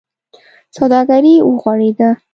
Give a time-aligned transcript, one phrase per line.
[0.75, 2.09] سوداګري و غوړېده.